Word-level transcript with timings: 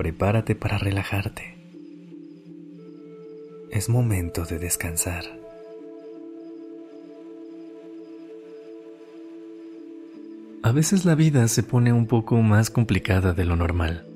Prepárate 0.00 0.54
para 0.54 0.78
relajarte. 0.78 1.58
Es 3.70 3.90
momento 3.90 4.46
de 4.46 4.58
descansar. 4.58 5.24
A 10.62 10.72
veces 10.72 11.04
la 11.04 11.14
vida 11.14 11.46
se 11.48 11.62
pone 11.62 11.92
un 11.92 12.06
poco 12.06 12.36
más 12.36 12.70
complicada 12.70 13.34
de 13.34 13.44
lo 13.44 13.56
normal. 13.56 14.06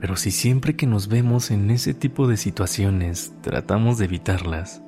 Pero 0.00 0.16
si 0.16 0.32
siempre 0.32 0.74
que 0.74 0.88
nos 0.88 1.06
vemos 1.06 1.52
en 1.52 1.70
ese 1.70 1.94
tipo 1.94 2.26
de 2.26 2.36
situaciones 2.36 3.32
tratamos 3.42 3.98
de 3.98 4.06
evitarlas, 4.06 4.82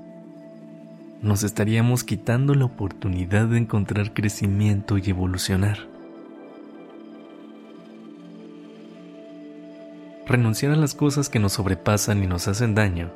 nos 1.22 1.44
estaríamos 1.44 2.02
quitando 2.02 2.56
la 2.56 2.64
oportunidad 2.64 3.46
de 3.46 3.58
encontrar 3.58 4.12
crecimiento 4.12 4.98
y 4.98 5.08
evolucionar. 5.08 5.87
Renunciar 10.28 10.72
a 10.72 10.76
las 10.76 10.94
cosas 10.94 11.30
que 11.30 11.38
nos 11.38 11.54
sobrepasan 11.54 12.22
y 12.22 12.26
nos 12.26 12.48
hacen 12.48 12.74
daño 12.74 13.10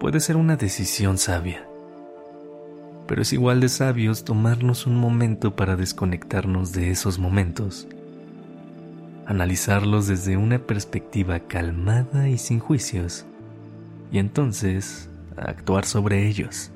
puede 0.00 0.18
ser 0.20 0.36
una 0.36 0.56
decisión 0.56 1.18
sabia. 1.18 1.66
Pero 3.06 3.22
es 3.22 3.32
igual 3.32 3.60
de 3.60 3.68
sabios 3.68 4.24
tomarnos 4.24 4.86
un 4.86 4.96
momento 4.96 5.54
para 5.54 5.76
desconectarnos 5.76 6.72
de 6.72 6.90
esos 6.90 7.18
momentos, 7.18 7.86
analizarlos 9.26 10.06
desde 10.06 10.36
una 10.36 10.58
perspectiva 10.58 11.38
calmada 11.40 12.28
y 12.28 12.38
sin 12.38 12.60
juicios, 12.60 13.26
y 14.10 14.18
entonces 14.18 15.10
actuar 15.36 15.84
sobre 15.84 16.26
ellos. 16.26 16.72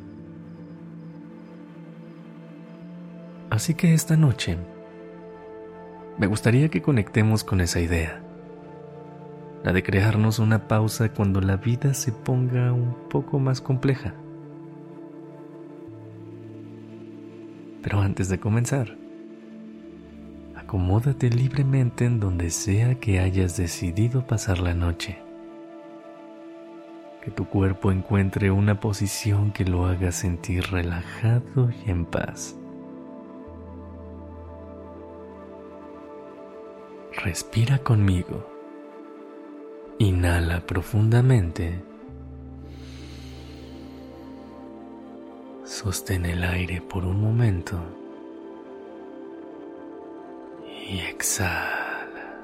Así 3.49 3.75
que 3.75 3.95
esta 3.95 4.17
noche 4.17 4.59
me 6.19 6.27
gustaría 6.27 6.69
que 6.69 6.83
conectemos 6.83 7.43
con 7.43 7.61
esa 7.61 7.81
idea 7.81 8.23
la 9.63 9.73
de 9.73 9.83
crearnos 9.83 10.39
una 10.39 10.69
pausa 10.69 11.13
cuando 11.13 11.41
la 11.41 11.57
vida 11.57 11.93
se 11.95 12.13
ponga 12.13 12.73
un 12.73 12.95
poco 13.11 13.39
más 13.39 13.61
compleja. 13.61 14.15
Pero 17.83 18.01
antes 18.01 18.29
de 18.29 18.41
comenzar, 18.41 18.97
acomódate 20.57 21.31
libremente 21.31 22.05
en 22.05 22.21
donde 22.21 22.51
sea 22.51 22.95
que 22.97 23.21
hayas 23.21 23.57
decidido 23.57 24.27
pasar 24.27 24.61
la 24.61 24.75
noche. 24.75 25.19
Que 27.23 27.31
tu 27.31 27.47
cuerpo 27.47 27.93
encuentre 27.93 28.51
una 28.51 28.81
posición 28.81 29.53
que 29.53 29.65
lo 29.65 29.87
haga 29.87 30.11
sentir 30.11 30.65
relajado 30.71 31.71
y 31.85 31.91
en 31.91 32.07
paz. 32.07 32.57
Respira 37.23 37.79
conmigo. 37.79 38.50
Inhala 40.01 40.61
profundamente. 40.67 41.79
Sostén 45.63 46.25
el 46.25 46.43
aire 46.43 46.81
por 46.81 47.05
un 47.05 47.21
momento. 47.21 47.79
Y 50.89 51.01
exhala. 51.01 52.35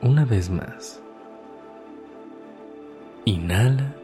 Una 0.00 0.24
vez 0.24 0.48
más. 0.48 1.02
Inhala. 3.26 3.94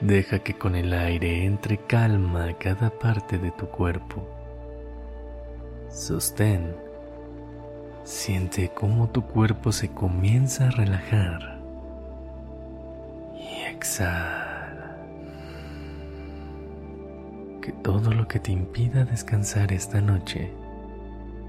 Deja 0.00 0.38
que 0.38 0.56
con 0.56 0.76
el 0.76 0.92
aire 0.92 1.44
entre 1.44 1.76
calma 1.76 2.44
a 2.44 2.56
cada 2.56 2.88
parte 2.88 3.36
de 3.36 3.50
tu 3.50 3.66
cuerpo. 3.66 4.37
Sostén. 5.98 6.76
Siente 8.04 8.70
cómo 8.72 9.08
tu 9.08 9.22
cuerpo 9.22 9.72
se 9.72 9.88
comienza 9.88 10.68
a 10.68 10.70
relajar. 10.70 11.58
Y 13.34 13.64
exhala. 13.64 14.96
Que 17.60 17.72
todo 17.72 18.12
lo 18.12 18.28
que 18.28 18.38
te 18.38 18.52
impida 18.52 19.04
descansar 19.04 19.72
esta 19.72 20.00
noche 20.00 20.52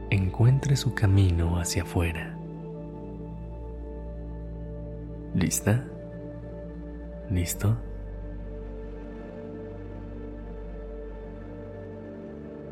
encuentre 0.10 0.76
su 0.76 0.96
camino 0.96 1.60
hacia 1.60 1.84
afuera. 1.84 2.36
¿Lista? 5.36 5.86
¿Listo? 7.30 7.78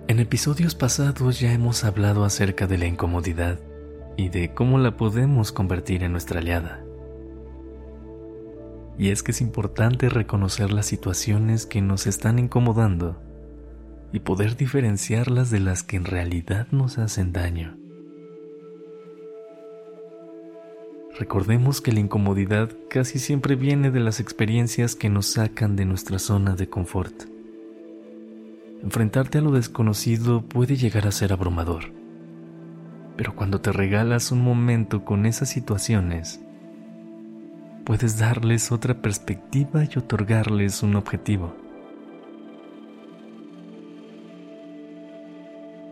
En 0.10 0.20
episodios 0.20 0.74
pasados 0.74 1.42
ya 1.42 1.52
hemos 1.52 1.84
hablado 1.84 2.24
acerca 2.24 2.66
de 2.66 2.78
la 2.78 2.86
incomodidad 2.86 3.60
y 4.16 4.30
de 4.30 4.54
cómo 4.54 4.78
la 4.78 4.96
podemos 4.96 5.52
convertir 5.52 6.02
en 6.02 6.14
nuestra 6.14 6.40
aliada. 6.40 6.82
Y 8.98 9.10
es 9.10 9.22
que 9.22 9.32
es 9.32 9.42
importante 9.42 10.08
reconocer 10.08 10.72
las 10.72 10.86
situaciones 10.86 11.66
que 11.66 11.82
nos 11.82 12.08
están 12.08 12.40
incomodando 12.40 13.22
y 14.14 14.22
poder 14.22 14.56
diferenciarlas 14.56 15.52
de 15.52 15.60
las 15.60 15.84
que 15.84 15.98
en 15.98 16.06
realidad 16.06 16.68
nos 16.72 17.00
hacen 17.00 17.34
daño. 17.34 17.78
Recordemos 21.20 21.82
que 21.82 21.92
la 21.92 22.00
incomodidad 22.00 22.72
casi 22.90 23.20
siempre 23.20 23.56
viene 23.56 23.92
de 23.92 24.00
las 24.00 24.22
experiencias 24.22 24.96
que 24.96 25.10
nos 25.10 25.26
sacan 25.26 25.76
de 25.76 25.84
nuestra 25.84 26.18
zona 26.18 26.56
de 26.56 26.70
confort. 26.70 27.37
Enfrentarte 28.84 29.40
a 29.40 29.42
lo 29.42 29.52
desconocido 29.52 30.42
puede 30.42 30.76
llegar 30.76 31.08
a 31.08 31.12
ser 31.12 31.34
abrumador. 31.34 31.86
Pero 33.16 33.36
cuando 33.36 33.60
te 33.60 33.72
regalas 33.72 34.32
un 34.32 34.42
momento 34.42 35.04
con 35.04 35.26
esas 35.26 35.50
situaciones, 35.50 36.40
puedes 37.86 38.20
darles 38.20 38.72
otra 38.72 39.02
perspectiva 39.02 39.84
y 39.84 39.98
otorgarles 39.98 40.84
un 40.84 40.96
objetivo. 40.96 41.56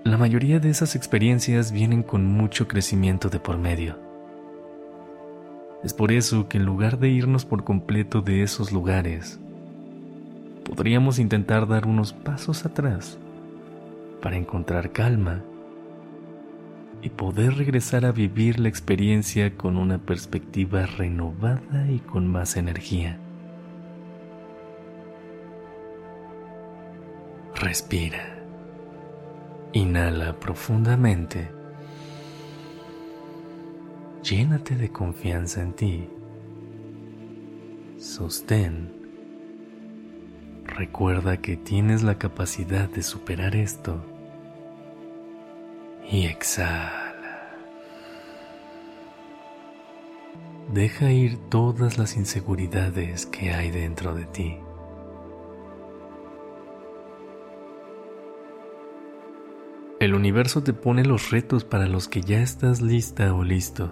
La 0.03 0.18
mayoría 0.18 0.59
de 0.59 0.69
esas 0.69 0.95
experiencias 0.95 1.72
vienen 1.72 2.03
con 2.03 2.25
mucho 2.25 2.68
crecimiento 2.68 3.29
de 3.29 3.40
por 3.40 3.57
medio. 3.57 3.97
Es 5.84 5.95
por 5.95 6.12
eso 6.12 6.47
que 6.47 6.57
en 6.57 6.66
lugar 6.66 7.00
de 7.00 7.09
irnos 7.09 7.45
por 7.45 7.63
completo 7.63 8.22
de 8.22 8.44
esos 8.44 8.72
lugares, 8.72 9.40
podríamos 10.65 11.19
intentar 11.19 11.67
dar 11.67 11.87
unos 11.87 12.11
pasos 12.11 12.65
atrás 12.65 13.17
para 14.21 14.35
encontrar 14.35 14.91
calma 14.91 15.43
y 17.01 17.09
poder 17.09 17.55
regresar 17.55 18.03
a 18.03 18.11
vivir 18.11 18.59
la 18.59 18.67
experiencia 18.67 19.55
con 19.55 19.77
una 19.77 19.99
perspectiva 19.99 20.87
renovada 20.87 21.89
y 21.89 21.99
con 21.99 22.27
más 22.27 22.57
energía. 22.57 23.19
Respira. 27.53 28.35
Inhala 29.71 30.39
profundamente. 30.39 31.51
Llénate 34.23 34.75
de 34.75 34.89
confianza 34.89 35.61
en 35.61 35.73
ti. 35.73 36.09
Sostén 38.00 39.05
Recuerda 40.75 41.38
que 41.38 41.56
tienes 41.56 42.04
la 42.04 42.18
capacidad 42.18 42.89
de 42.89 43.01
superar 43.01 43.56
esto. 43.56 44.04
Y 46.12 46.25
exhala. 46.25 47.56
Deja 50.74 51.13
ir 51.13 51.38
todas 51.50 51.98
las 51.98 52.18
inseguridades 52.18 53.25
que 53.25 53.54
hay 53.54 53.72
dentro 53.72 54.13
de 54.16 54.25
ti. 54.25 54.57
El 60.01 60.13
universo 60.13 60.62
te 60.62 60.74
pone 60.74 61.06
los 61.06 61.31
retos 61.31 61.63
para 61.63 61.88
los 61.88 62.10
que 62.10 62.19
ya 62.19 62.42
estás 62.42 62.81
lista 62.81 63.33
o 63.33 63.45
listo. 63.45 63.92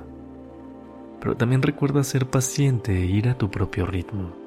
Pero 1.21 1.37
también 1.37 1.61
recuerda 1.61 2.03
ser 2.03 2.29
paciente 2.29 2.91
e 2.91 3.05
ir 3.05 3.29
a 3.29 3.37
tu 3.37 3.49
propio 3.49 3.85
ritmo. 3.85 4.42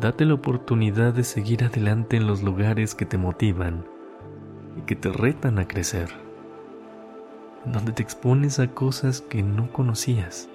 Date 0.00 0.24
la 0.24 0.34
oportunidad 0.34 1.12
de 1.12 1.22
seguir 1.22 1.64
adelante 1.64 2.16
en 2.16 2.26
los 2.26 2.42
lugares 2.42 2.94
que 2.94 3.04
te 3.04 3.18
motivan 3.18 3.84
y 4.76 4.80
que 4.82 4.96
te 4.96 5.10
retan 5.10 5.58
a 5.58 5.68
crecer, 5.68 6.08
en 7.66 7.72
donde 7.72 7.92
te 7.92 8.02
expones 8.02 8.58
a 8.58 8.68
cosas 8.68 9.20
que 9.20 9.42
no 9.42 9.70
conocías 9.70 10.48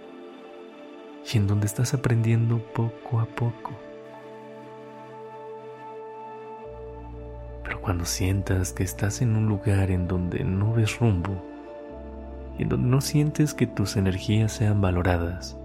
y 1.32 1.38
en 1.38 1.46
donde 1.46 1.68
estás 1.68 1.94
aprendiendo 1.94 2.58
poco 2.74 3.20
a 3.20 3.26
poco. 3.26 3.72
Pero 7.64 7.80
cuando 7.80 8.06
sientas 8.06 8.74
que 8.74 8.84
estás 8.84 9.22
en 9.22 9.36
un 9.36 9.46
lugar 9.46 9.92
en 9.92 10.08
donde 10.08 10.44
no 10.44 10.74
ves 10.74 11.00
rumbo 11.00 11.44
y 12.58 12.64
en 12.64 12.70
donde 12.70 12.90
no 12.90 13.02
sientes 13.02 13.54
que 13.54 13.68
tus 13.68 13.98
energías 13.98 14.52
sean 14.52 14.82
valoradas, 14.82 15.60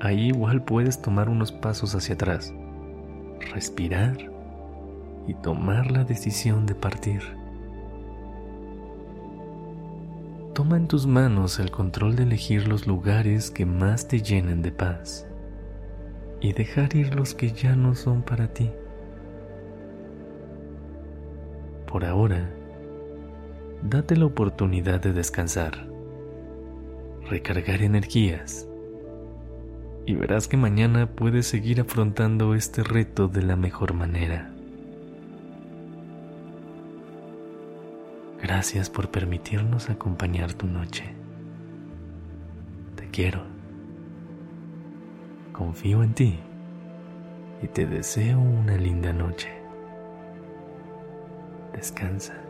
ahí 0.00 0.28
igual 0.28 0.62
puedes 0.62 1.00
tomar 1.00 1.28
unos 1.28 1.52
pasos 1.52 1.94
hacia 1.94 2.14
atrás, 2.14 2.54
respirar 3.52 4.16
y 5.26 5.34
tomar 5.34 5.90
la 5.90 6.04
decisión 6.04 6.66
de 6.66 6.74
partir. 6.74 7.22
Toma 10.54 10.78
en 10.78 10.88
tus 10.88 11.06
manos 11.06 11.58
el 11.58 11.70
control 11.70 12.16
de 12.16 12.24
elegir 12.24 12.66
los 12.66 12.86
lugares 12.86 13.50
que 13.50 13.66
más 13.66 14.08
te 14.08 14.20
llenen 14.20 14.62
de 14.62 14.72
paz 14.72 15.26
y 16.40 16.54
dejar 16.54 16.96
ir 16.96 17.14
los 17.14 17.34
que 17.34 17.52
ya 17.52 17.76
no 17.76 17.94
son 17.94 18.22
para 18.22 18.48
ti. 18.48 18.70
Por 21.86 22.04
ahora, 22.04 22.50
date 23.82 24.16
la 24.16 24.26
oportunidad 24.26 25.00
de 25.00 25.12
descansar, 25.12 25.88
recargar 27.28 27.82
energías 27.82 28.69
y 30.10 30.14
verás 30.14 30.48
que 30.48 30.56
mañana 30.56 31.06
puedes 31.06 31.46
seguir 31.46 31.80
afrontando 31.80 32.56
este 32.56 32.82
reto 32.82 33.28
de 33.28 33.42
la 33.42 33.54
mejor 33.54 33.94
manera. 33.94 34.50
Gracias 38.42 38.90
por 38.90 39.12
permitirnos 39.12 39.88
acompañar 39.88 40.52
tu 40.54 40.66
noche. 40.66 41.14
Te 42.96 43.06
quiero. 43.06 43.44
Confío 45.52 46.02
en 46.02 46.14
ti 46.14 46.40
y 47.62 47.68
te 47.68 47.86
deseo 47.86 48.40
una 48.40 48.76
linda 48.76 49.12
noche. 49.12 49.48
Descansa. 51.72 52.49